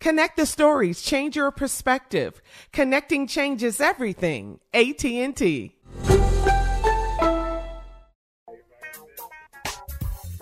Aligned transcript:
Connect 0.00 0.38
the 0.38 0.46
stories, 0.46 1.02
change 1.02 1.36
your 1.36 1.50
perspective. 1.50 2.40
Connecting 2.72 3.26
changes 3.26 3.82
everything. 3.82 4.58
AT&T. 4.72 5.76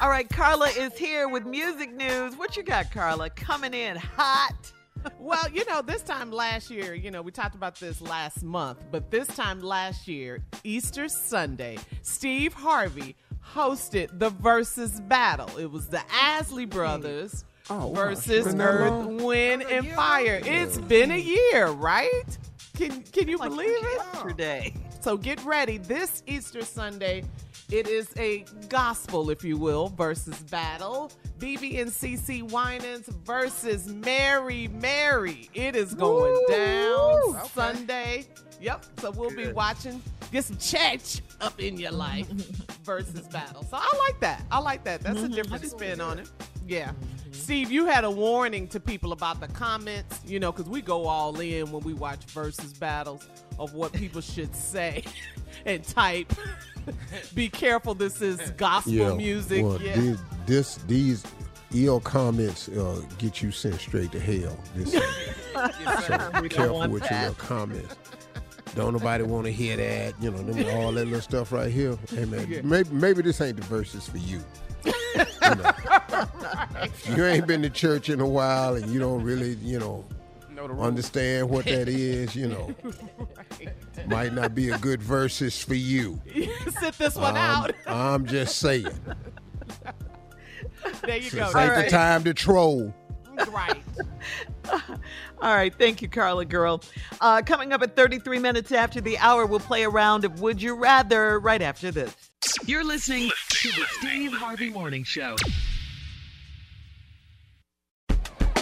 All 0.01 0.09
right, 0.09 0.29
Carla 0.29 0.69
is 0.69 0.97
here 0.97 1.29
with 1.29 1.45
music 1.45 1.93
news. 1.93 2.37
What 2.37 2.57
you 2.57 2.63
got, 2.63 2.93
Carla? 2.93 3.31
Coming 3.31 3.75
in 3.75 3.97
hot. 3.97 4.73
well, 5.19 5.51
you 5.53 5.65
know, 5.65 5.83
this 5.83 6.03
time 6.03 6.31
last 6.31 6.71
year, 6.71 6.95
you 6.95 7.11
know, 7.11 7.21
we 7.21 7.33
talked 7.33 7.57
about 7.57 7.81
this 7.81 8.01
last 8.01 8.45
month, 8.45 8.79
but 8.93 9.11
this 9.11 9.27
time 9.27 9.59
last 9.59 10.07
year, 10.07 10.39
Easter 10.63 11.09
Sunday, 11.09 11.79
Steve 12.03 12.53
Harvey 12.53 13.17
hosted 13.45 14.21
the 14.21 14.31
Verzuz 14.31 15.07
Battle. 15.09 15.59
It 15.59 15.73
was 15.73 15.89
the 15.89 16.03
Isley 16.13 16.65
hmm. 16.65 16.71
brothers 16.71 17.45
oh, 17.71 17.93
Verzuz 17.95 18.59
Earth, 18.61 19.23
Wind, 19.23 19.63
and 19.63 19.89
Fire. 19.93 20.41
It's 20.45 20.79
been 20.79 21.11
a 21.11 21.19
year, 21.19 21.69
right? 21.69 22.39
Can 22.77 23.03
Can 23.03 23.29
you 23.29 23.39
like 23.39 23.51
believe 23.51 23.71
it? 23.71 23.83
Yesterday. 23.83 24.75
So 25.01 25.17
get 25.17 25.45
ready. 25.45 25.79
This 25.79 26.23
Easter 26.27 26.65
Sunday, 26.65 27.25
it 27.71 27.87
is 27.87 28.09
a 28.17 28.45
gospel, 28.69 29.31
if 29.31 29.45
you 29.45 29.57
will, 29.57 29.91
Verzuz 29.91 30.49
battle. 30.51 31.11
BeBe 31.39 31.81
and 31.81 31.91
CeCe 31.91 32.43
Winans 32.51 33.07
versus 33.25 33.87
Mary 33.87 34.69
Mary. 34.69 35.49
It 35.55 35.77
is 35.77 35.95
going 35.95 36.33
Woo! 36.33 36.47
down 36.49 37.37
okay. 37.37 37.49
Sunday. 37.55 38.27
Yep. 38.61 38.85
So 39.01 39.11
we'll 39.13 39.31
Good. 39.31 39.49
be 39.49 39.53
watching. 39.53 40.03
Get 40.33 40.45
some 40.45 40.59
church 40.59 41.23
up 41.41 41.59
in 41.61 41.79
your 41.79 41.93
life 41.93 42.29
versus 42.85 43.27
battle. 43.29 43.63
So 43.63 43.79
I 43.81 43.97
like 44.07 44.21
that. 44.21 44.45
I 44.51 44.59
like 44.59 44.85
that. 44.85 45.01
That's 45.01 45.21
mm-hmm. 45.21 45.33
a 45.33 45.37
different 45.37 45.65
spin 45.65 46.01
on 46.01 46.19
it. 46.19 46.29
Yeah. 46.67 46.93
Mm-hmm. 47.29 47.41
Steve, 47.41 47.71
you 47.71 47.87
had 47.87 48.05
a 48.05 48.11
warning 48.11 48.69
to 48.69 48.81
people 48.81 49.13
about 49.13 49.41
the 49.41 49.49
comments, 49.49 50.21
you 50.27 50.41
know, 50.41 50.53
because 50.53 50.71
we 50.71 50.81
go 50.81 51.07
all 51.07 51.39
in 51.41 51.71
when 51.71 51.83
we 51.83 51.93
watch 51.93 52.27
Verzuz 52.27 52.79
battles 52.79 53.29
of 53.59 53.75
what 53.75 53.93
people 53.93 54.21
should 54.21 54.55
say 54.55 55.05
and 55.67 55.85
type. 55.85 56.33
Be 57.35 57.49
careful, 57.49 57.95
this 57.95 58.23
is 58.23 58.51
gospel 58.53 58.93
yeah, 58.93 59.15
music. 59.15 59.63
Well, 59.65 59.81
yeah. 59.83 59.97
These, 59.97 60.19
this, 60.47 60.77
these 60.87 61.25
ill 61.75 62.01
comments 62.01 62.69
uh, 62.69 63.03
get 63.19 63.43
you 63.43 63.51
sent 63.51 63.79
straight 63.81 64.11
to 64.13 64.21
hell. 64.21 64.59
This, 64.75 64.93
so 66.07 66.49
careful 66.49 66.89
with 66.89 67.03
that. 67.09 67.25
your 67.25 67.35
comments. 67.35 67.95
Don't 68.75 68.93
nobody 68.93 69.25
want 69.25 69.45
to 69.47 69.53
hear 69.53 69.77
that. 69.77 70.15
You 70.23 70.31
know, 70.31 70.43
them, 70.43 70.77
all 70.77 70.93
that 70.93 71.05
little 71.07 71.21
stuff 71.21 71.53
right 71.53 71.71
here. 71.71 71.99
Hey 72.11 72.25
man, 72.25 72.47
yeah. 72.49 72.61
maybe 72.63 72.91
maybe 72.91 73.23
this 73.23 73.41
ain't 73.41 73.57
the 73.57 73.65
verses 73.65 74.09
for 74.09 74.19
you. 74.19 74.43
You, 74.85 74.95
know, 75.43 75.73
you 77.15 77.25
ain't 77.25 77.47
been 77.47 77.63
to 77.63 77.71
church 77.71 78.09
in 78.09 78.21
a 78.21 78.27
while, 78.27 78.75
and 78.75 78.91
you 78.93 78.99
don't 78.99 79.23
really, 79.23 79.55
you 79.57 79.79
know, 79.79 80.05
understand 80.81 81.49
what 81.49 81.65
that 81.67 81.89
is. 81.89 82.35
You 82.35 82.49
know, 82.49 82.75
right. 83.61 84.09
might 84.09 84.33
not 84.33 84.55
be 84.55 84.71
a 84.71 84.79
good 84.79 85.03
verses 85.03 85.63
for 85.63 85.75
you. 85.75 86.21
Sit 86.81 86.99
this 86.99 87.17
one 87.17 87.37
out. 87.37 87.73
I'm 87.87 88.27
just 88.27 88.59
saying. 88.59 88.89
There 91.03 91.17
you 91.17 91.31
go. 91.31 91.47
This 91.47 91.57
ain't 91.57 91.71
right. 91.71 91.85
the 91.85 91.91
time 91.91 92.25
to 92.25 92.35
troll. 92.35 92.95
Right. 93.51 93.83
All 95.41 95.55
right. 95.55 95.73
Thank 95.75 96.03
you, 96.03 96.09
Carla 96.09 96.45
girl. 96.45 96.83
Uh, 97.21 97.43
coming 97.43 97.73
up 97.73 97.83
at 97.83 97.95
33 97.95 98.39
minutes 98.39 98.73
after 98.73 99.01
the 99.01 99.17
hour, 99.19 99.47
we'll 99.47 99.61
play 99.61 99.85
a 99.85 99.89
round 99.89 100.25
of 100.25 100.41
Would 100.41 100.61
You 100.61 100.75
Rather 100.75 101.39
right 101.39 101.63
after 101.63 101.91
this. 101.91 102.15
You're 102.67 102.85
listening 102.85 103.31
to 103.49 103.69
the 103.69 103.85
Steve 103.99 104.33
Harvey 104.33 104.71
Morning 104.71 105.05
Show. 105.05 105.37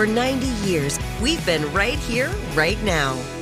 For 0.00 0.06
90 0.06 0.46
years, 0.66 0.98
we've 1.20 1.44
been 1.44 1.70
right 1.74 1.98
here, 1.98 2.30
right 2.54 2.82
now. 2.82 3.18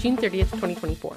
June 0.00 0.16
30th, 0.16 0.50
2024. 0.50 1.16